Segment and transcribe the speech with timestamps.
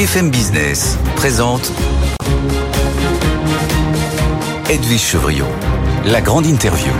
[0.00, 1.70] BFM Business présente
[4.70, 5.44] Edwige Chevriot,
[6.06, 6.90] la grande interview.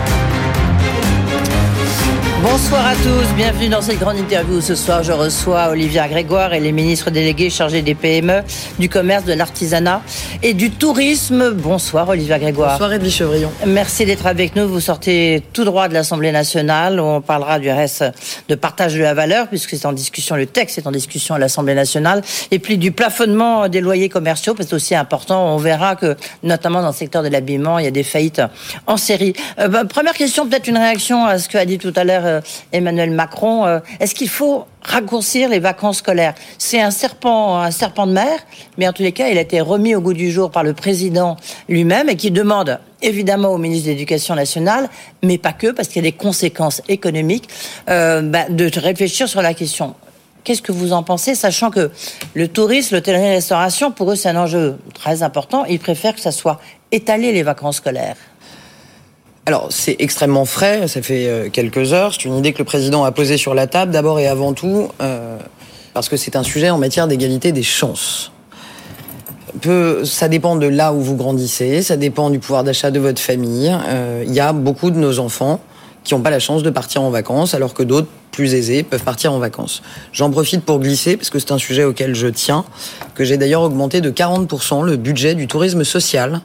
[2.43, 4.61] Bonsoir à tous, bienvenue dans cette grande interview.
[4.61, 8.41] Ce soir, je reçois Olivia Grégoire et les ministres délégués chargés des PME,
[8.79, 10.01] du commerce, de l'artisanat
[10.41, 11.51] et du tourisme.
[11.51, 12.71] Bonsoir Olivia Grégoire.
[12.71, 13.51] Bonsoir Edwige Chevrillon.
[13.67, 14.67] Merci d'être avec nous.
[14.67, 18.05] Vous sortez tout droit de l'Assemblée nationale où on parlera du reste
[18.49, 21.39] de partage de la valeur puisque c'est en discussion, le texte est en discussion à
[21.39, 25.53] l'Assemblée nationale et puis du plafonnement des loyers commerciaux parce que c'est aussi important.
[25.53, 28.41] On verra que notamment dans le secteur de l'habillement, il y a des faillites
[28.87, 29.33] en série.
[29.59, 32.41] Euh, bah, première question, peut-être une réaction à ce qu'a dit tout à l'heure euh,
[32.71, 33.65] Emmanuel Macron.
[33.65, 36.33] Euh, est-ce qu'il faut raccourcir les vacances scolaires?
[36.57, 38.39] C'est un serpent, un serpent de mer,
[38.77, 40.73] mais en tous les cas, il a été remis au goût du jour par le
[40.73, 41.37] président
[41.69, 44.89] lui-même et qui demande évidemment au ministre de l'Éducation nationale,
[45.23, 47.49] mais pas que, parce qu'il y a des conséquences économiques,
[47.89, 49.95] euh, bah, de réfléchir sur la question.
[50.43, 51.91] Qu'est-ce que vous en pensez, sachant que
[52.33, 55.65] le tourisme, l'hôtellerie-restauration, pour eux, c'est un enjeu très important.
[55.65, 56.59] Ils préfèrent que ça soit
[56.91, 58.17] étalé les vacances scolaires.
[59.47, 62.13] Alors, c'est extrêmement frais, ça fait euh, quelques heures.
[62.13, 64.89] C'est une idée que le président a posée sur la table, d'abord et avant tout,
[65.01, 65.37] euh,
[65.95, 68.31] parce que c'est un sujet en matière d'égalité des chances.
[69.59, 73.19] Peu, ça dépend de là où vous grandissez, ça dépend du pouvoir d'achat de votre
[73.19, 73.75] famille.
[73.87, 75.59] Euh, il y a beaucoup de nos enfants
[76.03, 79.03] qui n'ont pas la chance de partir en vacances, alors que d'autres, plus aisés, peuvent
[79.03, 79.81] partir en vacances.
[80.13, 82.63] J'en profite pour glisser, parce que c'est un sujet auquel je tiens,
[83.15, 86.41] que j'ai d'ailleurs augmenté de 40% le budget du tourisme social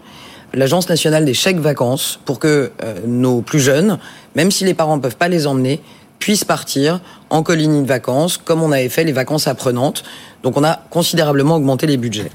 [0.56, 3.98] l'Agence nationale des chèques vacances pour que euh, nos plus jeunes,
[4.34, 5.80] même si les parents ne peuvent pas les emmener,
[6.18, 10.02] puissent partir en colonie de vacances, comme on avait fait les vacances apprenantes.
[10.42, 12.30] Donc on a considérablement augmenté les budgets.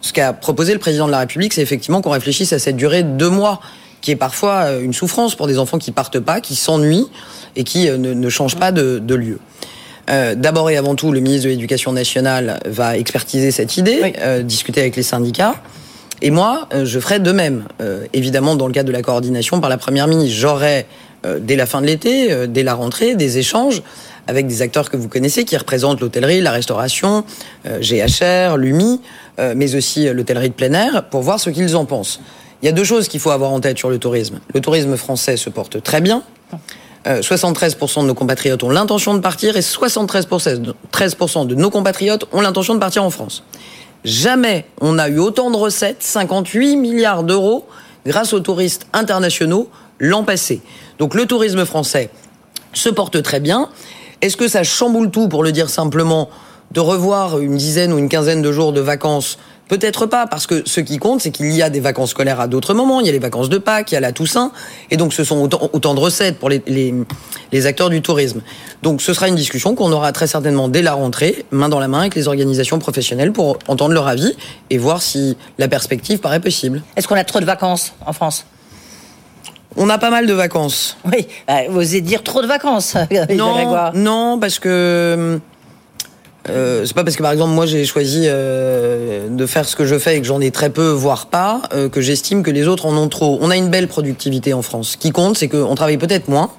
[0.00, 3.04] Ce qu'a proposé le président de la République, c'est effectivement qu'on réfléchisse à cette durée
[3.04, 3.60] de deux mois,
[4.00, 7.08] qui est parfois euh, une souffrance pour des enfants qui partent pas, qui s'ennuient
[7.54, 9.38] et qui euh, ne, changent pas de, lieu.
[10.08, 14.12] D'abord et avant tout, le ministre de l'Éducation nationale va expertiser cette idée,
[14.42, 15.54] discuter avec les syndicats.
[16.22, 17.64] Et moi, euh, je ferai de même.
[17.80, 20.86] Euh, évidemment, dans le cadre de la coordination par la Première ministre, j'aurai,
[21.24, 23.82] euh, dès la fin de l'été, dès la rentrée, des échanges
[24.26, 27.24] avec des acteurs que vous connaissez qui représentent l'hôtellerie, la restauration,
[27.64, 29.00] GHR, l'UMI,
[29.56, 32.20] mais aussi l'hôtellerie de plein air, pour voir ce qu'ils en pensent.
[32.62, 34.38] Il y a deux choses qu'il faut avoir en tête sur le tourisme.
[34.54, 36.22] Le tourisme français se porte très bien.
[37.06, 42.74] 73% de nos compatriotes ont l'intention de partir et 73% de nos compatriotes ont l'intention
[42.74, 43.42] de partir en France.
[44.04, 47.66] Jamais on n'a eu autant de recettes, 58 milliards d'euros,
[48.06, 49.68] grâce aux touristes internationaux
[49.98, 50.62] l'an passé.
[50.98, 52.10] Donc le tourisme français
[52.72, 53.68] se porte très bien.
[54.22, 56.30] Est-ce que ça chamboule tout, pour le dire simplement,
[56.72, 59.38] de revoir une dizaine ou une quinzaine de jours de vacances
[59.70, 62.48] Peut-être pas, parce que ce qui compte, c'est qu'il y a des vacances scolaires à
[62.48, 62.98] d'autres moments.
[62.98, 64.50] Il y a les vacances de Pâques, il y a la Toussaint,
[64.90, 68.42] et donc ce sont autant, de recettes pour les, les, acteurs du tourisme.
[68.82, 71.86] Donc ce sera une discussion qu'on aura très certainement dès la rentrée, main dans la
[71.86, 74.34] main avec les organisations professionnelles pour entendre leur avis
[74.70, 76.82] et voir si la perspective paraît possible.
[76.96, 78.46] Est-ce qu'on a trop de vacances en France?
[79.76, 80.96] On a pas mal de vacances.
[81.04, 82.96] Oui, bah, vous osez dire trop de vacances.
[83.36, 85.38] non, non, parce que
[86.50, 89.86] euh, c'est pas parce que par exemple moi j'ai choisi euh, de faire ce que
[89.86, 92.66] je fais et que j'en ai très peu, voire pas, euh, que j'estime que les
[92.66, 93.38] autres en ont trop.
[93.40, 94.90] On a une belle productivité en France.
[94.90, 96.50] Ce qui compte, c'est qu'on travaille peut-être moins.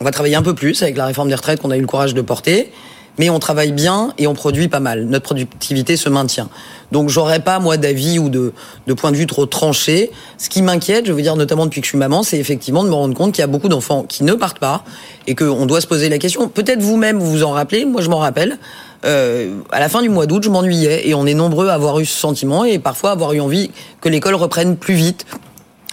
[0.00, 1.86] On va travailler un peu plus avec la réforme des retraites qu'on a eu le
[1.86, 2.72] courage de porter
[3.18, 5.06] mais on travaille bien et on produit pas mal.
[5.06, 6.48] Notre productivité se maintient.
[6.92, 8.52] Donc j'aurais pas moi d'avis ou de,
[8.86, 10.10] de point de vue trop tranché.
[10.38, 12.88] Ce qui m'inquiète, je veux dire notamment depuis que je suis maman, c'est effectivement de
[12.88, 14.84] me rendre compte qu'il y a beaucoup d'enfants qui ne partent pas
[15.26, 16.48] et qu'on doit se poser la question.
[16.48, 18.58] Peut-être vous-même vous vous en rappelez, moi je m'en rappelle.
[19.04, 21.98] Euh, à la fin du mois d'août, je m'ennuyais et on est nombreux à avoir
[22.00, 23.70] eu ce sentiment et parfois avoir eu envie
[24.00, 25.26] que l'école reprenne plus vite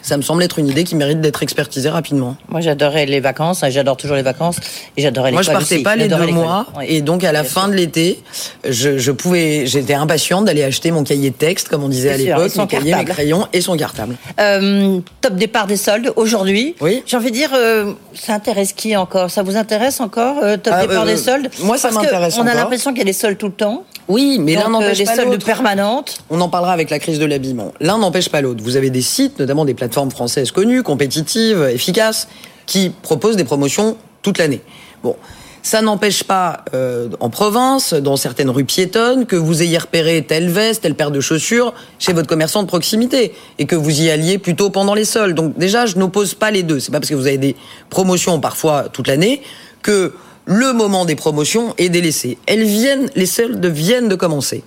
[0.02, 2.36] ça me semble être une idée qui mérite d'être expertisée rapidement.
[2.50, 3.64] Moi, j'adorais les vacances.
[3.64, 4.58] Hein, j'adore toujours les vacances
[4.98, 7.74] et j'adorais Moi, je partais pas les deux mois et donc à la fin de
[7.74, 8.20] l'été,
[8.68, 12.18] je, je, pouvais, j'étais impatiente d'aller acheter mon cahier de texte, comme on disait à
[12.18, 14.16] l'époque, mon cahier, mes crayons et son cartable.
[14.40, 16.76] Euh, top départ des soldes aujourd'hui.
[16.82, 17.04] Oui.
[17.06, 19.30] J'ai envie de dire, euh, ça intéresse qui encore?
[19.30, 21.50] Ça vous intéresse encore euh, Top ah, départ des soldes?
[21.64, 22.38] Moi, ça m'intéresse.
[22.38, 23.84] On a l'impression qu'il y a des soldes tout le temps.
[24.12, 25.46] Oui, mais l'un n'empêche pas l'autre.
[25.46, 26.20] Permanentes.
[26.30, 27.74] On en parlera avec la crise de l'habillement.
[27.80, 28.62] L'un n'empêche pas l'autre.
[28.62, 32.28] Vous avez des sites, notamment des plateformes françaises connues, compétitives, efficaces,
[32.66, 34.62] qui proposent des promotions toute l'année.
[35.02, 35.16] Bon.
[35.64, 40.50] Ça n'empêche pas, euh, en province, dans certaines rues piétonnes, que vous ayez repéré telle
[40.50, 44.40] veste, telle paire de chaussures chez votre commerçant de proximité et que vous y alliez
[44.40, 45.36] plutôt pendant les soldes.
[45.36, 46.80] Donc déjà, je n'oppose pas les deux.
[46.80, 47.56] C'est pas parce que vous avez des
[47.92, 49.44] promotions parfois toute l'année
[49.84, 50.14] que
[50.46, 52.38] le moment des promotions est délaissé.
[52.46, 54.64] Elles viennent, les soldes viennent de commencer.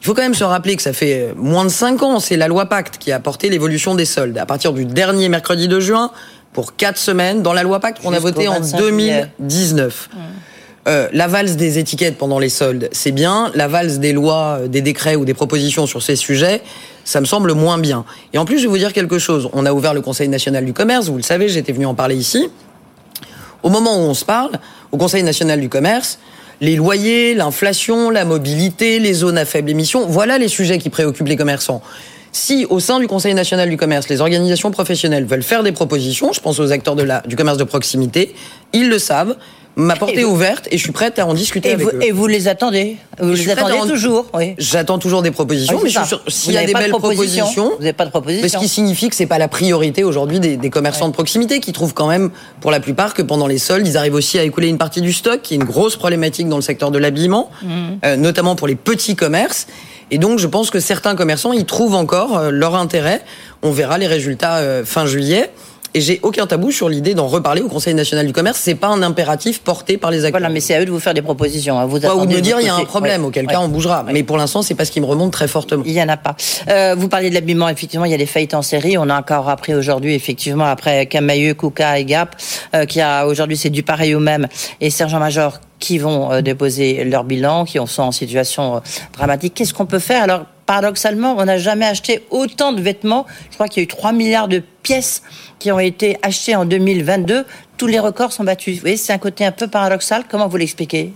[0.00, 2.48] Il faut quand même se rappeler que ça fait moins de 5 ans, c'est la
[2.48, 4.36] loi Pacte qui a apporté l'évolution des soldes.
[4.36, 6.10] À partir du dernier mercredi de juin,
[6.52, 10.08] pour 4 semaines, dans la loi Pacte qu'on a voté en 2019.
[10.88, 13.52] euh, la valse des étiquettes pendant les soldes, c'est bien.
[13.54, 16.60] La valse des lois, euh, des décrets ou des propositions sur ces sujets,
[17.04, 18.04] ça me semble moins bien.
[18.32, 19.48] Et en plus, je vais vous dire quelque chose.
[19.52, 22.16] On a ouvert le Conseil national du commerce, vous le savez, j'étais venu en parler
[22.16, 22.48] ici.
[23.62, 24.58] Au moment où on se parle,
[24.92, 26.18] au Conseil national du commerce,
[26.60, 31.28] les loyers, l'inflation, la mobilité, les zones à faible émission, voilà les sujets qui préoccupent
[31.28, 31.82] les commerçants.
[32.30, 36.32] Si au sein du Conseil national du commerce, les organisations professionnelles veulent faire des propositions,
[36.32, 36.96] je pense aux acteurs
[37.26, 38.34] du commerce de proximité,
[38.72, 39.36] ils le savent.
[39.74, 42.02] Ma porte est ouverte et je suis prête à en discuter et avec vous, eux.
[42.02, 44.54] Et vous les attendez Vous les attendez en- toujours oui.
[44.58, 46.90] J'attends toujours des propositions, Oui, mais je suis sûr- s'il y a des de belles
[46.90, 47.44] proposition.
[47.46, 48.42] propositions, Vous n'avez pas de proposition.
[48.42, 51.60] mais ce qui signifie que c'est pas la priorité aujourd'hui des, des commerçants de proximité
[51.60, 52.30] qui trouvent quand même,
[52.60, 55.12] pour la plupart, que pendant les soldes, ils arrivent aussi à écouler une partie du
[55.12, 57.70] stock, qui est une grosse problématique dans le secteur de l'habillement, Mhm.
[58.04, 59.66] euh, notamment pour les petits commerces.
[60.10, 63.22] Et donc, je pense que certains commerçants, ils trouvent encore euh, leur intérêt.
[63.62, 65.50] On verra les résultats euh, fin juillet.
[65.94, 68.58] Et j'ai aucun tabou sur l'idée d'en reparler au Conseil national du commerce.
[68.62, 70.40] C'est pas un impératif porté par les acteurs.
[70.40, 71.78] Voilà, mais c'est à eux de vous faire des propositions.
[71.78, 71.84] hein.
[71.84, 73.28] Vous Ouais, ou de dire il y a un problème, Ouais.
[73.28, 73.52] auquel Ouais.
[73.52, 74.02] cas on bougera.
[74.10, 75.82] Mais pour l'instant, c'est pas ce qui me remonte très fortement.
[75.84, 76.34] Il y en a pas.
[76.68, 78.96] Euh, vous parliez de l'habillement, effectivement, il y a des faillites en série.
[78.96, 82.36] On a encore appris aujourd'hui, effectivement, après Camailleux, Kouka et Gap,
[82.74, 84.48] euh, qui a aujourd'hui c'est du pareil au même
[84.80, 88.80] et sergent-major qui vont euh, déposer leur bilan, qui sont en situation euh,
[89.12, 89.52] dramatique.
[89.54, 90.22] Qu'est-ce qu'on peut faire?
[90.22, 93.26] Alors, paradoxalement, on n'a jamais acheté autant de vêtements.
[93.50, 95.22] Je crois qu'il y a eu 3 milliards de pièces
[95.58, 97.44] qui ont été achetées en 2022.
[97.76, 98.76] Tous les records sont battus.
[98.76, 100.24] Vous voyez, c'est un côté un peu paradoxal.
[100.30, 101.12] Comment vous l'expliquez?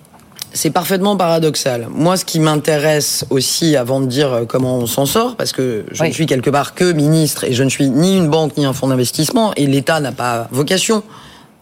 [0.53, 1.87] C'est parfaitement paradoxal.
[1.91, 5.85] Moi, ce qui m'intéresse aussi, avant de dire euh, comment on s'en sort, parce que
[5.93, 6.09] je Oui.
[6.09, 8.73] ne suis quelque part que ministre et je ne suis ni une banque ni un
[8.73, 11.03] fonds d'investissement, et l'État n'a pas vocation,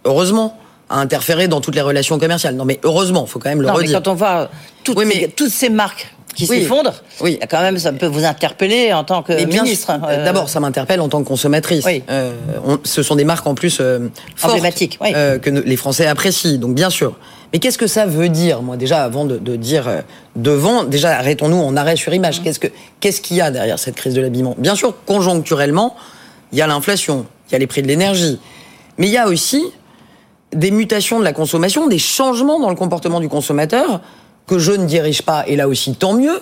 [0.05, 0.59] heureusement,
[0.91, 2.55] à interférer dans toutes les relations commerciales.
[2.55, 4.01] Non, mais heureusement, faut quand même le Non, mais redire.
[4.03, 4.51] quand on voit
[4.85, 6.61] toutes, Oui, ces, mais- toutes ces marques qui Oui.
[6.63, 7.39] s'effondrent, Oui.
[7.51, 9.91] quand même, ça peut vous interpeller en tant que Mais ministre.
[10.07, 11.85] euh, D'abord, ça m'interpelle en tant que consommatrice.
[11.85, 12.03] Oui.
[12.11, 12.33] Euh,
[12.67, 15.13] on- ce sont des marques en plus euh, fortes, Emblématiques, oui.
[15.15, 16.59] euh, que ne- les Français apprécient.
[16.59, 17.17] Donc bien sûr.
[17.53, 20.01] Mais qu'est-ce que ça veut dire, moi déjà, avant de, de dire euh,
[20.35, 22.41] devant, déjà arrêtons-nous en arrêt sur image.
[22.41, 22.43] Mmh.
[22.45, 22.69] Qu'est-ce que
[23.01, 24.57] qu'est-ce qu'il y a derrière cette crise de l'habillement?
[24.59, 25.95] Bien sûr, conjoncturellement,
[26.53, 28.41] il y a l'inflation, il y a les prix de l'énergie,
[28.99, 29.63] mais il y a aussi
[30.53, 34.01] des mutations de la consommation, des changements dans le comportement du consommateur
[34.47, 36.41] que je ne dirige pas, et là aussi tant mieux.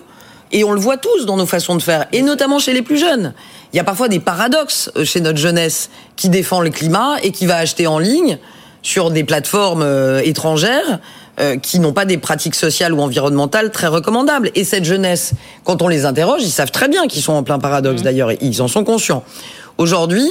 [0.51, 2.99] Et on le voit tous dans nos façons de faire, et notamment chez les plus
[2.99, 3.33] jeunes.
[3.73, 7.31] Il y a parfois des paradoxes euh, chez notre jeunesse qui défend le climat et
[7.31, 8.39] qui va acheter en ligne
[8.83, 11.01] sur des plateformes euh, étrangères
[11.41, 14.51] euh, qui n'ont pas des pratiques sociales ou environnementales très recommandables.
[14.55, 15.33] Et cette jeunesse,
[15.65, 18.39] quand on les interroge, ils savent très bien qu'ils sont en plein paradoxe d'ailleurs, et
[18.43, 19.25] ils en sont conscients.
[19.79, 20.31] Aujourd'hui,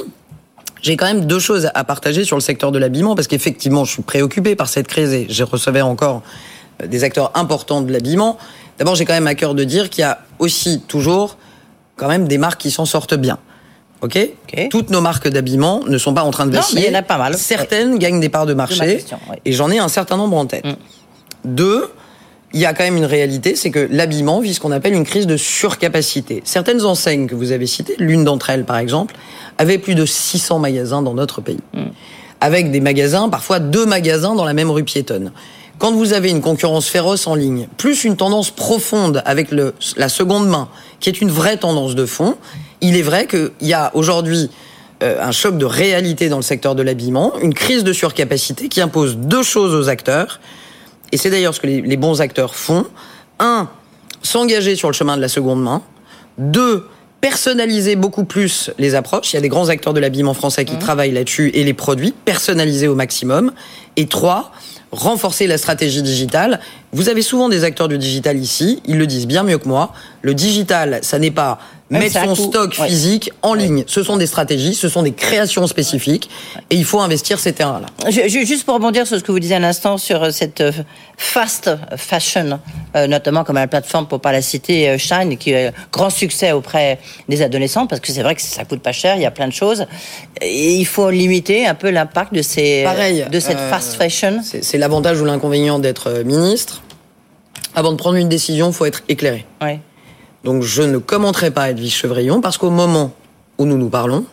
[0.83, 3.93] j'ai quand même deux choses à partager sur le secteur de l'habillement parce qu'effectivement, je
[3.93, 6.21] suis préoccupé par cette crise et j'ai recevais encore
[6.85, 8.37] des acteurs importants de l'habillement.
[8.79, 11.37] D'abord, j'ai quand même à cœur de dire qu'il y a aussi toujours
[11.95, 13.37] quand même des marques qui s'en sortent bien.
[14.01, 14.17] Ok.
[14.71, 16.81] Toutes nos marques d'habillement ne sont pas en train de Non, vaciller.
[16.81, 17.35] mais il y en a pas mal.
[17.37, 20.47] Certaines gagnent des parts de ma marché question, et j'en ai un certain nombre en
[20.47, 20.65] tête.
[20.65, 20.73] Mm.
[21.45, 21.91] Deux,
[22.53, 25.05] il y a quand même une réalité, c'est que l'habillement vit ce qu'on appelle une
[25.05, 26.41] crise de surcapacité.
[26.43, 29.15] Certaines enseignes que vous avez citées, l'une d'entre elles par exemple,
[29.59, 31.59] avait plus de 600 magasins dans notre pays.
[32.39, 35.31] Avec des magasins, parfois deux magasins dans la même rue piétonne.
[35.81, 40.09] Quand vous avez une concurrence féroce en ligne, plus une tendance profonde avec le, la
[40.09, 40.69] seconde main,
[40.99, 42.37] qui est une vraie tendance de fond,
[42.81, 44.51] il est vrai qu'il y a aujourd'hui
[45.01, 48.79] euh, un choc de réalité dans le secteur de l'habillement, une crise de surcapacité qui
[48.79, 50.39] impose deux choses aux acteurs.
[51.11, 52.85] Et c'est d'ailleurs ce que les, les bons acteurs font.
[53.39, 53.67] Un,
[54.21, 55.81] s'engager sur le chemin de la seconde main.
[56.37, 56.85] Deux,
[57.21, 59.33] personnaliser beaucoup plus les approches.
[59.33, 62.13] Il y a des grands acteurs de l'habillement français qui travaillent là-dessus et les produits,
[62.23, 63.51] personnaliser au maximum.
[63.97, 64.51] Et trois,
[64.91, 66.59] renforcer la stratégie digitale.
[66.91, 69.93] Vous avez souvent des acteurs du digital ici, ils le disent bien mieux que moi.
[70.21, 71.59] Le digital, ça n'est pas
[71.99, 72.49] mettre son coût.
[72.49, 72.87] stock Ouais.
[72.87, 73.83] physique en ligne.
[73.87, 76.29] Ce sont des stratégies, ce sont des créations spécifiques
[76.69, 78.09] et il faut investir ces terrains-là.
[78.27, 80.71] Juste pour rebondir sur ce que vous disiez à l'instant sur euh, cette euh,
[81.17, 82.59] fast fashion,
[82.95, 86.99] euh, notamment comme la plateforme, pour pas la citer, Shine, qui a grand succès auprès
[87.29, 89.47] des adolescents, parce que c'est vrai que ça coûte pas cher, il y a plein
[89.47, 89.85] de choses.
[90.41, 94.41] Et il faut limiter un peu l'impact de, ces, Pareil, de cette euh, fast fashion.
[94.43, 96.81] C'est l'avantage ou l'inconvénient d'être ministre.
[97.75, 99.45] Avant de prendre une décision, il faut être éclairé.
[99.61, 99.79] Ouais.
[100.43, 103.11] Donc je ne commenterai pas Edwige Chevrillon parce qu'au moment
[103.57, 104.25] où nous nous parlons,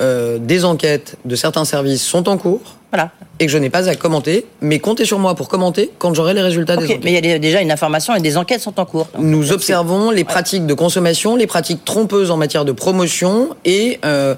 [0.00, 2.60] euh, des enquêtes de certains services sont en cours
[2.90, 3.10] Voilà.
[3.38, 6.34] et que je n'ai pas à commenter, mais comptez sur moi pour commenter quand j'aurai
[6.34, 7.04] les résultats des enquêtes.
[7.04, 9.06] mais il y a déjà une information et des enquêtes sont en cours.
[9.14, 14.00] Donc, Nous observons les pratiques de consommation, les pratiques trompeuses en matière de promotion et
[14.04, 14.34] euh,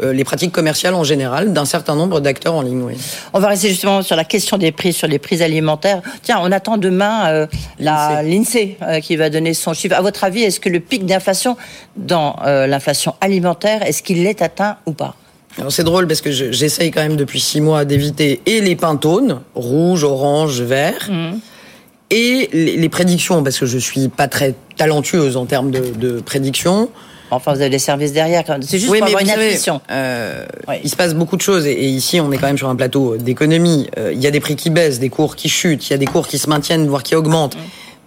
[0.00, 2.82] les pratiques commerciales en général d'un certain nombre d'acteurs en ligne.
[2.82, 2.94] Oui.
[3.32, 6.02] On va rester justement sur la question des prix, sur les prix alimentaires.
[6.22, 7.46] Tiens, on attend demain euh,
[7.78, 9.94] la- l'INSEE euh, qui va donner son chiffre.
[9.96, 11.56] À votre avis, est-ce que le pic d'inflation
[11.96, 15.14] dans euh, l'inflation alimentaire, est-ce qu'il est atteint ou pas?
[15.58, 18.76] Alors c'est drôle parce que je- j'essaye quand même depuis six mois d'éviter et les
[18.76, 21.40] pintones, rouge, orange, vert, Mhm.
[22.10, 26.20] et les, les prédictions, parce que je suis pas très talentueuse en termes de, de
[26.20, 26.88] prédictions.
[27.30, 28.44] Enfin, vous avez des services derrière.
[28.62, 30.46] C'est juste Oui, pour mais avoir une savez, euh,
[30.82, 32.76] il se passe beaucoup de choses et, et ici on est quand même sur un
[32.76, 33.88] plateau d'économie.
[33.98, 35.98] Euh, Il y a des prix qui baissent, des cours qui chutent, il y a
[35.98, 37.56] des cours qui se maintiennent, voire qui augmentent.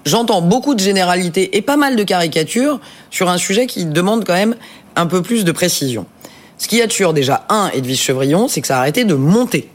[0.06, 2.80] J'entends beaucoup de généralités et pas mal de caricatures
[3.12, 4.56] sur un sujet qui demande quand même
[4.96, 6.06] un peu plus de précision.
[6.58, 9.06] Ce qu'il y a de sûr déjà, un, Edwige Chevrillon, c'est que ça a arrêté
[9.06, 9.70] de monter.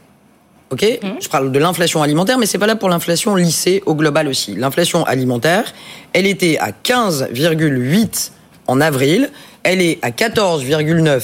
[0.69, 0.83] Ok?
[1.01, 1.07] Mm.
[1.21, 4.55] Je parle de l'inflation alimentaire, mais c'est pas là pour l'inflation lycée au global aussi.
[4.55, 5.73] L'inflation alimentaire,
[6.13, 8.31] elle était à 15,8
[8.67, 9.31] en avril,
[9.63, 11.21] elle est à 14,9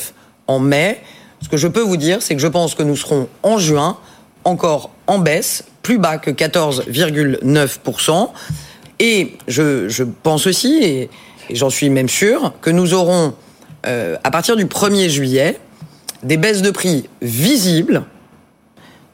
[0.47, 1.01] en mai.
[1.41, 3.97] Ce que je peux vous dire, c'est que je pense que nous serons en juin
[4.45, 8.29] encore en baisse, plus bas que 14,9%.
[8.99, 11.09] Et je, pense aussi, et,
[11.49, 13.33] et j'en suis même sûr, que nous aurons,
[13.85, 15.59] euh, à partir du 1er juillet,
[16.23, 18.03] des baisses de prix visibles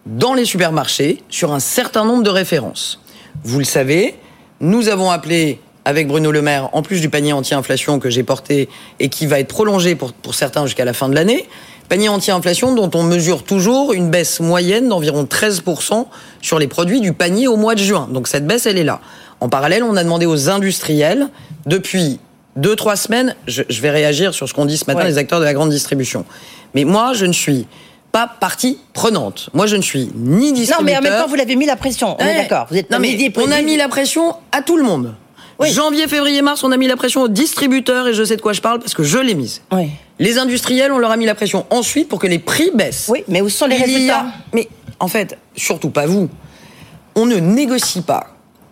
[0.06, 3.02] dans les supermarchés sur un certain nombre de références.
[3.44, 4.16] Vous le savez,
[4.60, 8.70] nous avons appelé avec Bruno Le Maire, en plus du panier anti-inflation que j'ai porté
[9.00, 11.48] et qui va être prolongé pour, pour certains jusqu'à la fin de l'année,
[11.88, 16.06] panier anti-inflation dont on mesure toujours une baisse moyenne d'environ 13%
[16.42, 18.08] sur les produits du panier au mois de juin.
[18.12, 19.00] Donc cette baisse, elle est là.
[19.40, 21.28] En parallèle, on a demandé aux industriels,
[21.66, 22.20] depuis
[22.56, 25.08] deux, trois semaines, je, je vais réagir sur ce qu'ont dit ce matin Ouais.
[25.08, 26.26] les acteurs de la grande distribution.
[26.76, 27.66] Mais moi, je ne suis
[28.12, 29.50] pas partie prenante.
[29.54, 30.84] Moi, je ne suis ni Non, distributeur.
[30.84, 32.18] mais en même temps, vous l'avez mis la pression.
[32.20, 32.68] On est d'accord.
[32.70, 35.14] Vous êtes non, mais on a mis la pression à tout le monde.
[35.60, 35.72] Oui.
[35.72, 38.54] Janvier, février, mars, on a mis la pression aux distributeurs et je sais de quoi
[38.54, 39.62] je parle parce que je l'ai mise.
[39.74, 39.90] Oui.
[40.20, 43.08] Les industriels, on leur a mis la pression ensuite pour que les prix baissent.
[43.10, 44.68] Oui, mais où sont les Il y a- résultats Mais
[45.00, 46.30] en fait, surtout pas vous.
[47.16, 48.28] On ne négocie pas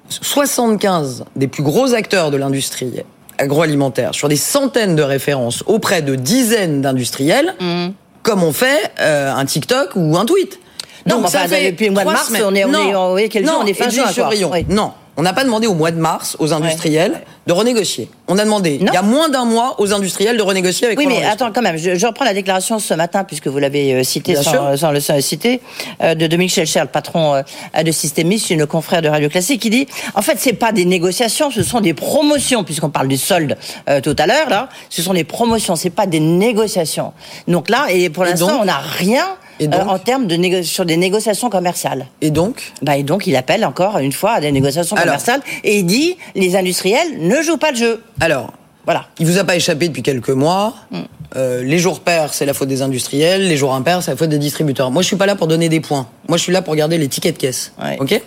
[0.09, 3.01] 75 des plus gros acteurs de l'industrie
[3.37, 7.87] agroalimentaire sur des centaines de références auprès de dizaines d'industriels, Mmh.
[8.23, 10.59] comme on fait euh, un TikTok ou un tweet.
[11.05, 12.43] Non, Donc ça fait depuis le mois de mars, semaines.
[12.45, 13.53] on est- on est- on est quel jour?
[13.53, 14.05] Non, On est fin juin.
[14.51, 14.65] Oui.
[14.69, 17.25] Non, on n'a pas demandé au mois de mars aux industriels Ouais.
[17.47, 18.09] De renégocier.
[18.27, 18.87] On a demandé, Non.
[18.91, 21.61] il y a moins d'un mois, aux industriels de renégocier avec Oui, mais attends, quand
[21.61, 24.43] même, je, je reprends la déclaration ce matin, puisque vous l'avez euh, cité Bien
[24.75, 25.61] sans, le citer,
[26.03, 29.61] euh, de Dominique Schelcher, le patron euh, de Systémis, chez nos confrères de Radio Classique,
[29.61, 33.17] qui dit, en fait, c'est pas des négociations, ce sont des promotions, puisqu'on parle du
[33.17, 33.57] solde
[33.89, 37.13] euh, tout à l'heure, là, ce sont des promotions, c'est pas des négociations.
[37.47, 39.25] Donc là, et pour l'instant, on n'a rien
[39.59, 42.07] Et euh, en termes de sur des négociations commerciales.
[42.21, 45.05] Et donc Bah, et donc, il appelle encore une fois à des négociations Alors.
[45.05, 48.01] commerciales, et il dit, les industriels ne jouent pas le jeu.
[48.19, 48.53] Alors,
[48.85, 49.07] Voilà.
[49.19, 50.75] il vous a pas échappé depuis quelques mois.
[50.91, 50.99] Mm.
[51.35, 53.47] Euh, les jours pairs, c'est la faute des industriels.
[53.47, 54.91] Les jours impairs, c'est la faute des distributeurs.
[54.91, 56.07] Moi, je suis pas là pour donner des points.
[56.29, 57.73] Moi, je suis là pour garder les tickets de caisse.
[57.81, 57.97] Ouais.
[57.99, 58.21] Ok?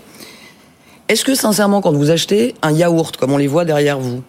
[1.09, 4.23] Est-ce que sincèrement, quand vous achetez un yaourt, comme on les voit derrière vous,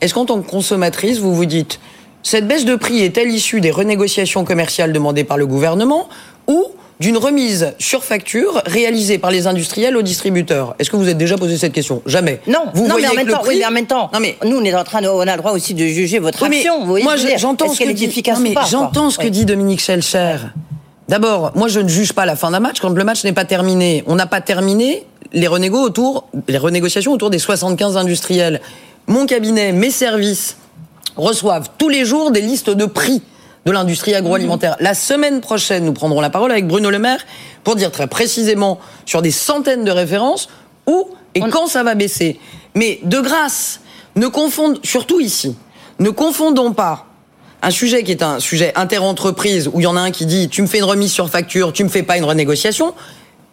[0.00, 1.78] est-ce qu'en tant que consommatrice, vous vous dites
[2.22, 6.08] cette baisse de prix est-elle issue des renégociations commerciales demandées par le gouvernement
[6.46, 6.66] ou
[7.02, 11.36] d'une remise sur facture réalisée par les industriels aux distributeurs Est-ce que vous êtes déjà
[11.36, 12.00] posé cette question?
[12.06, 12.40] Jamais.
[12.46, 13.48] Non, vous non voyez mais en même temps, prix...
[13.48, 15.32] oui, mais en même temps, Non, mais nous on est en train de, on a
[15.32, 16.80] le droit aussi de juger votre oui, action.
[16.80, 19.26] Vous voyez moi, j'entends ce que dit, efficace non, mais ou pas j'entends ce que
[19.26, 20.36] dit Dominique Schelcher.
[21.08, 23.44] D'abord, moi, je ne juge pas la fin d'un match quand le match n'est pas
[23.44, 24.04] terminé.
[24.06, 28.60] On n'a pas terminé les autour, les renégociations autour des 75 industriels.
[29.08, 30.56] Mon cabinet, mes services
[31.16, 33.22] reçoivent tous les jours des listes de prix
[33.64, 34.76] de l'industrie agroalimentaire.
[34.80, 37.24] La semaine prochaine, nous prendrons la parole avec Bruno Le Maire
[37.64, 40.48] pour dire très précisément sur des centaines de références
[40.86, 42.38] où et On- quand ça va baisser.
[42.74, 43.80] Mais de grâce,
[44.16, 45.56] ne confondons, surtout ici,
[45.98, 47.06] ne confondons pas
[47.62, 50.48] un sujet qui est un sujet interentreprise où il y en a un qui dit
[50.48, 52.92] tu me fais une remise sur facture, tu me fais pas une renégociation.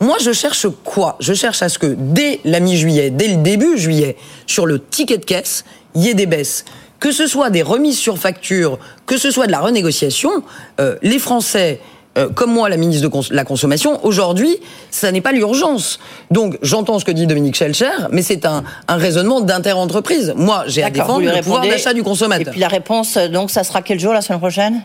[0.02, 1.18] Moi, je cherche quoi?
[1.20, 4.16] Je cherche à ce que dès la mi-juillet, dès le début juillet,
[4.48, 6.66] sur le ticket de caisse, il y ait des baisses.
[7.00, 10.44] Que ce soit des remises sur facture, que ce soit de la renégociation,
[10.80, 11.80] euh, les Français,
[12.18, 14.58] euh, comme moi, la ministre de la Consommation, aujourd'hui,
[14.92, 16.00] ça n'est pas l'urgence.
[16.32, 20.34] Donc, j'entends ce que dit Dominique Schelcher, mais c'est un, un raisonnement d'interentreprise.
[20.36, 22.48] Moi, j'ai à défendre le pouvoir d'achat du consommateur.
[22.48, 24.82] Et puis la réponse, euh, donc, ça sera quel jour la semaine prochaine?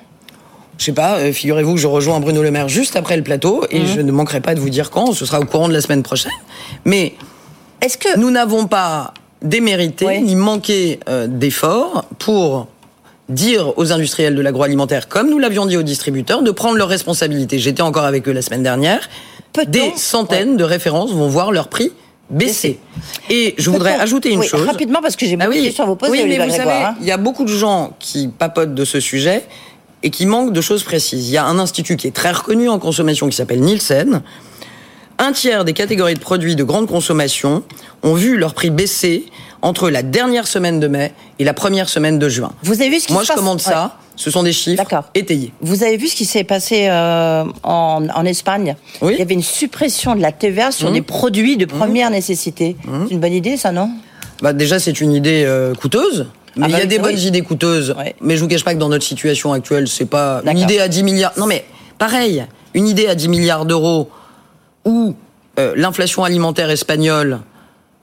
[0.78, 3.64] Je sais pas, euh, figurez-vous que je rejoins Bruno Le Maire juste après le plateau
[3.70, 5.80] et je ne manquerai pas de vous dire quand, ce sera au courant de la
[5.80, 6.32] semaine prochaine.
[6.84, 7.14] Mais
[7.80, 9.14] Est-ce que nous n'avons pas
[9.44, 10.22] démérité Oui.
[10.22, 12.66] ni manqué euh, d'efforts pour
[13.28, 17.58] dire aux industriels de l'agroalimentaire, comme nous l'avions dit aux distributeurs, de prendre leurs responsabilités.
[17.58, 19.08] J'étais encore avec eux la semaine dernière.
[19.52, 21.92] Peut-on- Des centaines de références vont voir leur prix
[22.30, 22.78] baisser.
[23.30, 24.66] Et je voudrais ajouter une oui, chose.
[24.66, 26.12] rapidement parce que j'ai Ah beaucoup de oui, questions à vous poser.
[26.12, 26.94] oui mais vous Grégoire, savez, hein.
[27.00, 29.44] il y a beaucoup de gens qui papotent de ce sujet
[30.02, 31.28] et qui manquent de choses précises.
[31.28, 34.22] Il y a un institut qui est très reconnu en consommation qui s'appelle Nielsen.
[35.18, 37.62] Un tiers des catégories de produits de grande consommation
[38.02, 39.26] ont vu leur prix baisser
[39.62, 42.52] entre la dernière semaine de mai et la première semaine de juin.
[42.62, 43.96] Vous avez vu ce qui Moi, se je passe commande ça.
[44.16, 45.52] Ce sont des chiffres étayés.
[45.60, 48.76] Vous avez vu ce qui s'est passé euh, en, en Espagne?
[49.02, 49.12] Oui.
[49.12, 49.14] Mmh.
[49.14, 52.76] Il y avait une suppression de la TVA sur des produits de première nécessité.
[53.08, 53.90] C'est une bonne idée, ça, non?
[54.42, 56.26] Bah, déjà, c'est une idée euh, coûteuse.
[56.56, 57.94] Mais Ah il bah y a oui, des bonnes idées coûteuses.
[57.98, 58.14] Ouais.
[58.20, 60.86] Mais je vous cache pas que dans notre situation actuelle, c'est pas une idée à
[60.86, 61.32] 10 milliards.
[61.36, 61.64] Non, mais
[61.98, 62.44] pareil,
[62.74, 64.08] une idée à 10 milliards d'euros
[64.84, 65.14] où
[65.58, 67.40] euh, l'inflation alimentaire espagnole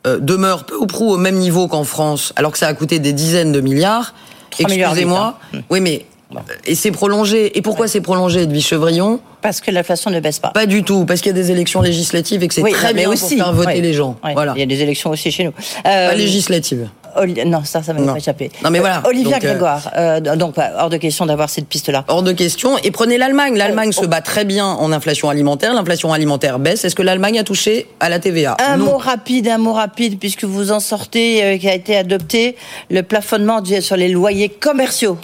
[0.07, 2.99] euh, demeure peu ou prou au même niveau qu'en France, alors que ça a coûté
[2.99, 4.13] des dizaines de milliards.
[4.51, 5.39] 3 milliards Excusez-moi.
[5.53, 5.59] hein.
[5.69, 7.57] Oui, mais euh, et c'est prolongé.
[7.57, 9.19] Et pourquoi c'est prolongé, Edwige Chevrillon?
[9.41, 10.49] Parce que l'inflation ne baisse pas.
[10.49, 12.93] Pas du tout, parce qu'il y a des élections législatives et que c'est Oui, très
[12.93, 13.81] mais bien aussi, pour faire voter ouais.
[13.81, 14.17] les gens.
[14.23, 14.53] Ouais, Voilà.
[14.55, 15.51] Il y a des élections aussi chez nous.
[15.83, 16.87] Pas Euh, législatives.
[17.17, 18.13] Oli- Non, ça, ça m'a Non.
[18.13, 18.51] pas échappé.
[18.63, 19.01] Non, mais Euh, voilà.
[19.05, 22.05] Olivia Donc, euh, Grégoire, euh, donc hors de question d'avoir cette piste-là.
[22.07, 22.77] Hors de question.
[22.83, 23.55] Et prenez l'Allemagne.
[23.57, 25.73] L'Allemagne Oh, se bat très bien en inflation alimentaire.
[25.73, 26.85] L'inflation alimentaire baisse.
[26.85, 28.57] Est-ce que l'Allemagne a touché à la TVA?
[28.65, 28.85] Un Non.
[28.85, 32.55] mot rapide, un mot rapide, puisque vous en sortez, euh, qui a été adopté,
[32.89, 35.17] le plafonnement sur les loyers commerciaux.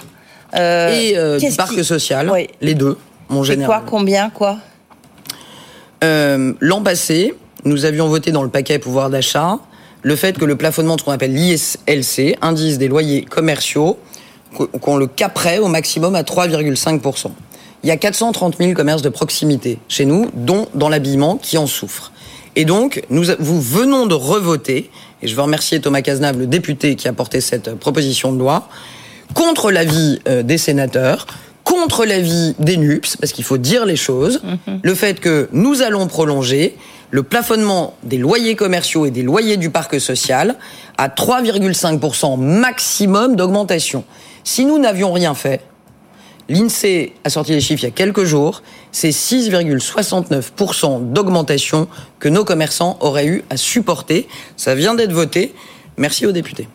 [0.54, 2.30] Et du parc qui- social.
[2.32, 2.48] Oui.
[2.60, 2.96] Les deux,
[3.28, 3.66] mon général.
[3.80, 4.56] quoi, combien, quoi?
[6.02, 9.58] L'an passé, nous avions voté dans le paquet pouvoir d'achat
[10.02, 13.98] le fait que le plafonnement de ce qu'on appelle l'ISLC, indice des loyers commerciaux,
[14.56, 17.30] qu- qu'on le caperait au maximum à 3,5%.
[17.84, 21.66] Il y a 430 000 commerces de proximité chez nous, dont dans l'habillement, qui en
[21.66, 22.12] souffrent.
[22.56, 24.90] Et donc, nous, vous venons de revoter,
[25.22, 28.38] et je veux remercier Thomas Cazenave, le député qui a porté cette euh, proposition de
[28.38, 28.68] loi,
[29.34, 31.26] contre l'avis euh, des sénateurs,
[31.62, 34.40] contre l'avis des NUPS, parce qu'il faut dire les choses,
[34.82, 36.76] le fait que nous allons prolonger
[37.10, 40.56] le plafonnement des loyers commerciaux et des loyers du parc social
[40.96, 44.04] à 3,5% maximum d'augmentation.
[44.44, 45.62] Si nous n'avions rien fait,
[46.48, 48.62] l'INSEE a sorti les chiffres il y a quelques jours,
[48.92, 51.88] c'est 6,69% d'augmentation
[52.18, 54.28] que nos commerçants auraient eu à supporter.
[54.56, 55.54] Ça vient d'être voté.
[55.96, 56.68] Merci aux députés.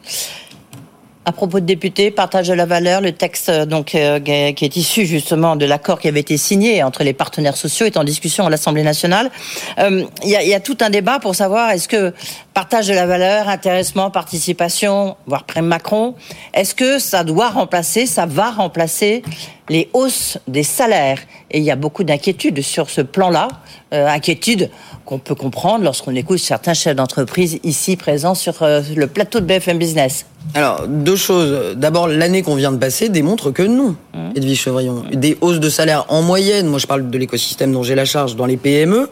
[1.25, 4.75] À propos de députés, partage de la valeur, le texte euh, donc euh, qui est
[4.75, 8.45] issu justement de l'accord qui avait été signé entre les partenaires sociaux est en discussion
[8.45, 9.31] à l'Assemblée nationale.
[9.79, 12.13] Euh, Il y, a, il y a tout un débat pour savoir est-ce que
[12.53, 16.15] partage de la valeur, intéressement, participation, voire prime Macron,
[16.53, 19.23] est-ce que ça doit remplacer, ça va remplacer
[19.69, 21.19] les hausses des salaires
[21.51, 23.47] Et il y a beaucoup d'inquiétudes sur ce plan-là,
[23.93, 24.69] euh, inquiétudes
[25.05, 29.45] qu'on peut comprendre lorsqu'on écoute certains chefs d'entreprise ici présents sur euh, le plateau de
[29.45, 30.25] BFM Business.
[30.55, 31.75] Alors, deux choses.
[31.75, 33.95] D'abord, l'année qu'on vient de passer démontre que non,
[34.35, 35.03] Edwige Chevrillon.
[35.13, 38.35] Des hausses de salaire en moyenne, moi je parle de l'écosystème dont j'ai la charge
[38.35, 39.09] dans les PME,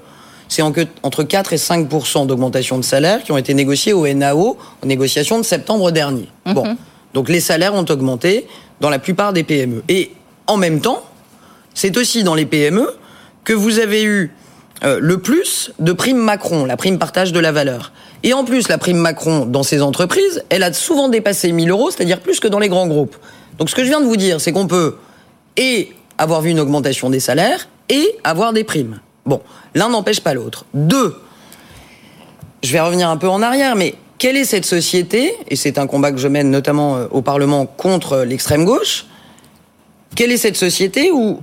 [0.50, 4.86] c'est entre 4 et 5% d'augmentation de salaire qui ont été négociés au NAO en
[4.86, 6.28] négociation de septembre dernier.
[6.46, 6.76] Bon,
[7.14, 8.48] donc les salaires ont augmenté
[8.82, 9.82] dans la plupart des PME.
[9.88, 10.12] Et
[10.52, 11.02] en même temps,
[11.74, 12.94] c'est aussi dans les PME
[13.46, 14.36] que vous avez eu
[14.84, 17.94] euh, le plus de primes Macron, la prime partage de la valeur.
[18.24, 21.90] Et en plus, la prime Macron, dans ces entreprises, elle a souvent dépassé 1000 euros,
[21.90, 23.16] c'est-à-dire plus que dans les grands groupes.
[23.60, 24.98] Donc ce que je viens de vous dire, c'est qu'on peut
[25.56, 29.00] et avoir vu une augmentation des salaires et avoir des primes.
[29.26, 29.42] Bon,
[29.74, 30.66] l'un n'empêche pas l'autre.
[30.74, 31.16] Deux,
[32.62, 35.88] je vais revenir un peu en arrière, mais quelle est cette société Et c'est un
[35.88, 39.06] combat que je mène notamment euh, au Parlement contre l'extrême gauche.
[40.16, 41.40] Quelle est cette société où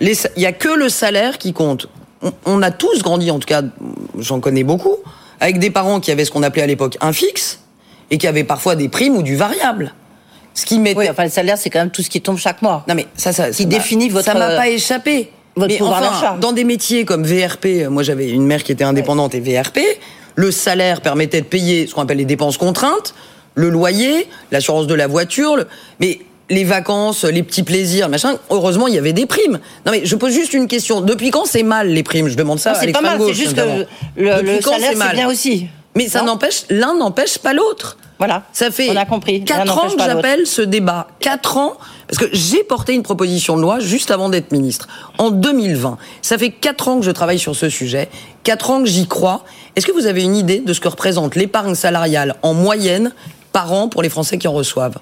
[0.00, 1.88] il y a que le salaire qui compte?
[2.22, 3.62] On, on a tous grandi, en tout cas,
[4.18, 4.96] j'en connais beaucoup,
[5.40, 7.60] avec des parents qui avaient ce qu'on appelait à l'époque un fixe
[8.10, 9.92] et qui avaient parfois des primes ou du variable.
[10.54, 12.62] Ce qui mettait Oui, enfin le salaire c'est quand même tout ce qui tombe chaque
[12.62, 12.82] mois.
[12.88, 15.30] non mais ça, ça, Qui ça définit votre- Ça m'a pas échappé.
[15.54, 18.72] votre mais pouvoir enfin, dans des métiers comme VRP, euh, moi j'avais une mère qui
[18.72, 19.80] était indépendante et VRP,
[20.34, 23.14] le salaire permettait de payer ce qu'on appelle les dépenses contraintes,
[23.54, 25.66] le loyer, l'assurance de la voiture, le-
[26.00, 28.36] mais les vacances, les petits plaisirs, machin.
[28.50, 29.58] Heureusement, il y avait des primes.
[29.84, 31.00] Non mais je pose juste une question.
[31.00, 32.28] Depuis quand c'est mal les primes?
[32.28, 33.84] Je demande ça c'est pas mal, c'est juste notamment.
[34.16, 35.66] que le, Depuis le quand salaire c'est bien aussi.
[35.96, 37.96] Mais ça n'empêche, l'un n'empêche pas l'autre.
[38.18, 38.44] Voilà.
[38.52, 39.40] Ça fait On a compris.
[39.40, 41.08] L'un quatre ans n'empêche que j'appelle ce débat.
[41.20, 45.30] Quatre ans, parce que j'ai porté une proposition de loi juste avant d'être ministre, en
[45.30, 45.98] 2020.
[46.22, 48.08] Ça fait quatre ans que je travaille sur ce sujet,
[48.42, 49.44] quatre ans que j'y crois.
[49.74, 53.12] Est-ce que vous avez une idée de ce que représente l'épargne salariale en moyenne
[53.52, 54.98] par an pour les Français qui en reçoivent?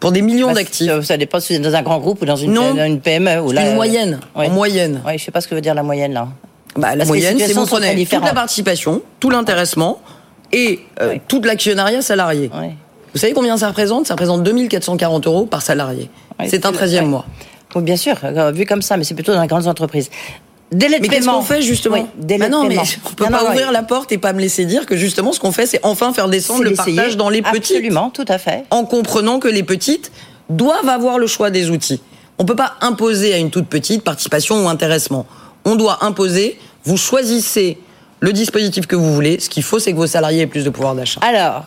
[0.00, 1.00] Pour des millions Bah, d'actifs.
[1.02, 2.74] ça- dépend si vous êtes dans un grand groupe ou dans une, Non.
[2.84, 3.40] une PME.
[3.40, 4.46] Ou là, une euh, moyenne, oui.
[4.46, 5.00] en moyenne.
[5.06, 6.28] Oui, je sais pas ce que veut dire la moyenne là.
[6.76, 9.98] Bah, la Parce moyenne, c'est vous prenez toute la participation, tout l'intéressement
[10.52, 12.50] et euh, tout l'actionnariat salarié.
[13.14, 14.06] Vous savez combien ça représente?
[14.06, 16.10] Ça représente 2440 euros par salarié.
[16.46, 17.10] C'est un le- 13e oui.
[17.10, 17.24] mois.
[17.74, 20.10] Oui, bien sûr, euh, vu comme ça, mais c'est plutôt dans les grandes entreprises.
[20.72, 22.82] Délai de Mais qu'est-ce qu'on fait justement Oui, délai Bah de Non, mais paiement.
[23.04, 23.72] on peut Non, pas non, ouvrir oui.
[23.72, 26.28] la porte et pas me laisser dire que justement ce qu'on fait, c'est enfin faire
[26.28, 27.76] descendre le partage dans les petites.
[27.76, 28.64] Absolument, tout à fait.
[28.70, 30.10] En comprenant que les petites
[30.50, 32.00] doivent avoir le choix des outils.
[32.38, 35.24] On peut pas imposer à une toute petite participation ou intéressement.
[35.64, 37.78] On doit imposer, vous choisissez
[38.20, 39.38] le dispositif que vous voulez.
[39.40, 41.20] Ce qu'il faut, c'est que vos salariés aient plus de pouvoir d'achat.
[41.22, 41.64] Alors,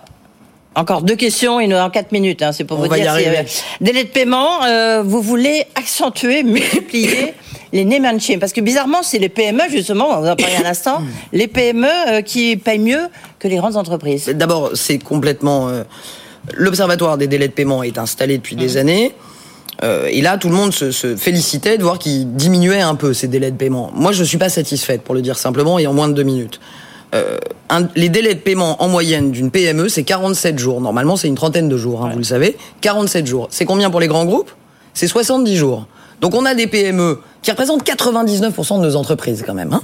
[0.76, 3.02] encore deux questions, il nous reste 4 minutes, hein, c'est pour On vous va y
[3.02, 3.12] dire.
[3.12, 3.38] si, arriver.
[3.40, 3.44] euh,
[3.82, 7.34] délai de paiement, euh, vous voulez accentuer, multiplier
[7.74, 11.02] les name Parce que bizarrement, c'est les PME, justement, on en parlait à l'instant,
[11.34, 13.08] les PME euh, qui payent mieux
[13.40, 14.26] que les grandes entreprises.
[14.36, 15.70] D'abord, c'est complètement.
[15.70, 15.84] euh,
[16.56, 19.14] L'observatoire des délais de paiement est installé depuis des années.
[19.84, 23.14] Euh, et là, tout le monde se, se félicitait de voir qu'il diminuait un peu
[23.14, 23.92] ces délais de paiement.
[23.94, 26.60] Moi, je suis pas satisfaite, pour le dire simplement, et en moins de deux minutes.
[27.16, 27.38] Euh,
[27.70, 30.82] un- les délais de paiement en moyenne d'une PME, c'est 47 jours.
[30.82, 32.58] Normalement, c'est une trentaine de jours, hein, vous le savez.
[32.82, 33.48] 47 jours.
[33.52, 34.52] C'est combien pour les grands groupes?
[34.94, 35.88] C'est 70 jours.
[36.22, 39.82] Donc on a des PME qui représentent 99% de nos entreprises quand même, hein,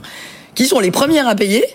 [0.53, 1.65] qui sont les premières à payer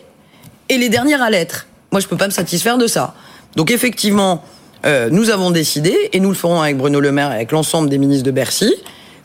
[0.68, 1.66] et les dernières à l'être.
[1.92, 3.14] Moi, je peux pas me satisfaire de ça.
[3.56, 4.44] Donc effectivement,
[4.86, 7.90] euh, nous avons décidé, et nous le ferons avec Bruno Le Maire et avec l'ensemble
[7.90, 8.72] des ministres de Bercy,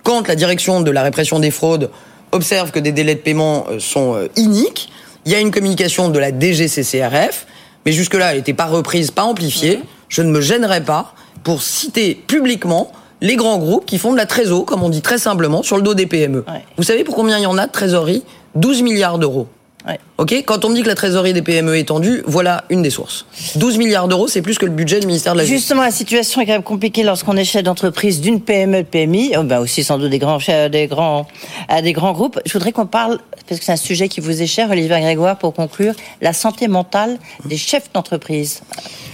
[0.04, 1.89] quand la direction de la répression des fraudes
[2.32, 4.89] observe que des délais de paiement euh, sont euh, iniques,
[5.26, 7.48] il y a une communication de la DGCCRF,
[7.86, 9.80] mais jusque-là, elle n'était pas reprise, pas amplifiée.
[10.10, 12.91] Je ne me gênerai pas pour citer publiquement
[13.25, 15.81] les grands groupes qui font de la trésor, comme on dit très simplement, sur le
[15.83, 16.45] dos des PME.
[16.47, 16.63] Ouais.
[16.77, 18.23] Vous savez pour combien il y en a de trésorerie?
[18.55, 19.47] 12 milliards d'euros.
[19.88, 19.99] Ouais.
[20.17, 22.89] Ok, quand on me dit que la trésorerie des PME est tendue, voilà une des
[22.89, 23.25] sources.
[23.55, 25.59] 12 milliards d'euros, c'est plus que le budget du ministère de la Justice.
[25.61, 29.33] Justement, la situation est quand même compliquée lorsqu'on est chef d'entreprise d'une PME, de PMI,
[29.38, 31.27] oh, ben aussi sans doute des grands, chefs- des grands,
[31.71, 32.39] euh, des grands groupes.
[32.47, 35.38] Je voudrais qu'on parle, parce que c'est un sujet qui vous est cher, Olivier Grégoire,
[35.38, 38.61] pour conclure, la santé mentale des chefs d'entreprise.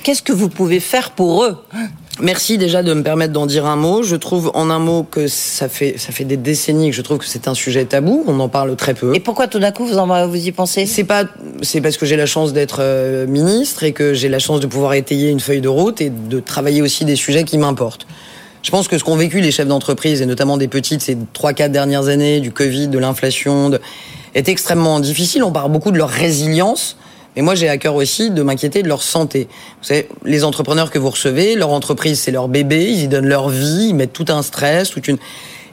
[0.03, 1.57] Qu'est-ce que vous pouvez faire pour eux?
[2.21, 4.03] Merci déjà de me permettre d'en dire un mot.
[4.03, 7.17] Je trouve en un mot que ça fait, ça fait des décennies que je trouve
[7.17, 8.23] que c'est un sujet tabou.
[8.27, 9.15] On en parle très peu.
[9.15, 10.85] Et pourquoi tout d'un coup vous, en, vous y pensez?
[10.85, 11.25] C'est pas,
[11.63, 14.67] c'est parce que j'ai la chance d'être euh, ministre et que j'ai la chance de
[14.67, 18.05] pouvoir étayer une feuille de route et de travailler aussi des sujets qui m'importent.
[18.61, 21.53] Je pense que ce qu'ont vécu les chefs d'entreprise et notamment des petites ces trois
[21.53, 23.81] quatre dernières années du Covid, de l'inflation, de-
[24.35, 25.43] est extrêmement difficile.
[25.43, 26.97] On parle beaucoup de leur résilience.
[27.35, 29.47] Mais moi, j'ai à cœur aussi de m'inquiéter de leur santé.
[29.81, 33.27] Vous savez, les entrepreneurs que vous recevez, leur entreprise, c'est leur bébé, ils y donnent
[33.27, 35.17] leur vie, ils mettent tout un stress, toute une...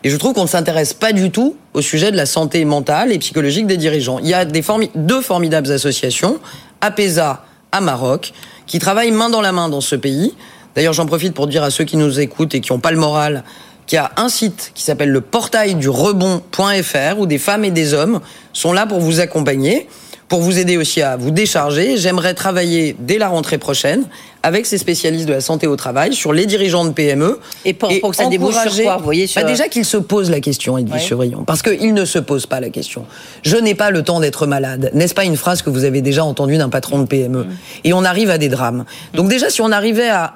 [0.04, 3.10] Et je trouve qu'on ne s'intéresse pas du tout au sujet de la santé mentale
[3.10, 4.20] et psychologique des dirigeants.
[4.20, 6.38] Il y a deux formidables associations,
[6.80, 8.32] APESA à Maroc,
[8.66, 10.34] qui travaillent main dans la main dans ce pays.
[10.76, 12.98] D'ailleurs, j'en profite pour dire à ceux qui nous écoutent et qui n'ont pas le
[12.98, 13.42] moral
[13.88, 17.70] qu'il y a un site qui s'appelle le portail du rebond.fr où des femmes et
[17.70, 18.20] des hommes
[18.52, 19.88] sont là pour vous accompagner,
[20.28, 21.96] pour vous aider aussi à vous décharger.
[21.96, 24.04] J'aimerais travailler dès la rentrée prochaine
[24.42, 27.40] avec ces spécialistes de la santé au travail sur les dirigeants de PME.
[27.64, 29.96] Et pour- pour que ça débouche sur quoi, vous voyez, sur- Bah, Déjà qu'ils se
[29.96, 31.08] posent la question, Edwige Ouais.
[31.08, 33.04] Chevrillon, parce qu'ils ne se posent pas la question.
[33.42, 34.90] Je n'ai pas le temps d'être malade.
[34.94, 37.56] N'est-ce pas une phrase que vous avez déjà entendue d'un patron de PME Mm.
[37.84, 38.84] Et on arrive à des drames.
[39.14, 40.34] Donc déjà, si on arrivait à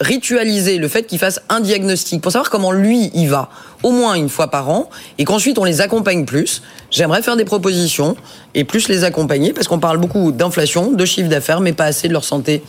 [0.00, 3.48] ritualiser le fait qu'il fasse un diagnostic pour savoir comment lui y va,
[3.82, 6.62] au moins une fois par an, et qu'ensuite on les accompagne plus.
[6.90, 8.16] J'aimerais faire des propositions
[8.54, 12.08] et plus les accompagner parce qu'on parle beaucoup d'inflation, de chiffre d'affaires, mais pas assez
[12.08, 12.62] de leur santé.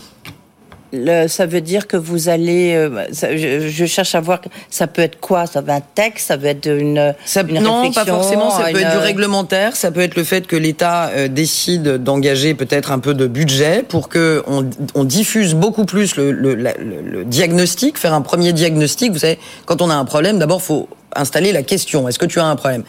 [0.94, 2.74] Le- ça veut dire que vous allez.
[2.76, 4.40] euh, ça- je, je cherche à voir.
[4.42, 5.46] que- Ça peut être quoi?
[5.46, 6.28] Ça peut être un texte?
[6.28, 7.14] Ça peut être une.
[7.26, 8.50] Ça- une non, réflexion, pas forcément.
[8.52, 9.76] Ça peut être du réglementaire.
[9.76, 13.84] Ça peut être le fait que l'État euh, décide d'engager peut-être un peu de budget
[13.88, 18.22] pour que on, on diffuse beaucoup plus le, le, la- le- le diagnostic, faire un
[18.22, 19.12] premier diagnostic.
[19.12, 22.08] Vous savez, quand on a un problème, d'abord faut installer la question.
[22.08, 22.84] Est-ce que tu as un problème?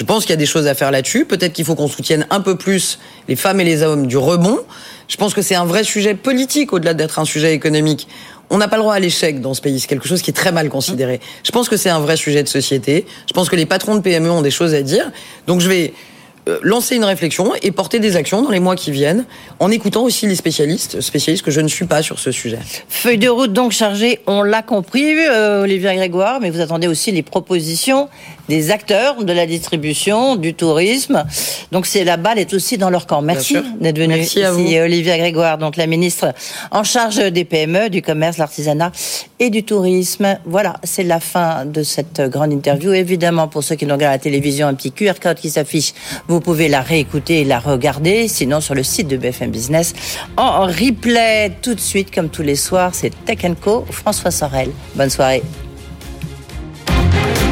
[0.00, 1.26] Je pense qu'il y a des choses à faire là-dessus.
[1.26, 4.58] Peut-être qu'il faut qu'on soutienne un peu plus les femmes et les hommes du rebond.
[5.08, 8.08] Je pense que c'est un vrai sujet politique au-delà d'être un sujet économique.
[8.48, 9.78] On n'a pas le droit à l'échec dans ce pays.
[9.78, 11.20] C'est quelque chose qui est très mal considéré.
[11.44, 13.04] Je pense que c'est un vrai sujet de société.
[13.28, 15.12] Je pense que les patrons de PME ont des choses à dire.
[15.46, 15.92] Donc je vais
[16.48, 19.26] euh, lancer une réflexion et porter des actions dans les mois qui viennent,
[19.58, 22.58] en écoutant aussi les spécialistes, spécialistes que je ne suis pas sur ce sujet.
[22.88, 27.12] Feuille de route donc chargée, on l'a compris, euh, Olivier Grégoire, mais vous attendez aussi
[27.12, 28.08] les propositions
[28.50, 31.24] des acteurs de la distribution, du tourisme.
[31.70, 33.22] Donc c'est la balle est aussi dans leur camp.
[33.22, 34.82] Merci d'être venu Merci à ici, vous.
[34.82, 36.34] Olivier Grégoire, donc la ministre
[36.72, 38.90] en charge des PME, du commerce, l'artisanat
[39.38, 40.36] et du tourisme.
[40.44, 42.92] Voilà, c'est la fin de cette grande interview.
[42.92, 45.94] Évidemment, pour ceux qui nous regardent à la télévision, un petit QR code qui s'affiche.
[46.26, 48.26] Vous pouvez la réécouter et la regarder.
[48.26, 49.94] Sinon, sur le site de BFM Business,
[50.36, 53.84] en replay tout de suite, comme tous les soirs, c'est Tech Co.
[53.90, 54.70] François Sorel.
[54.96, 55.42] Bonne soirée.